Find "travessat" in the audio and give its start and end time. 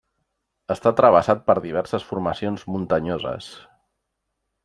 0.99-1.43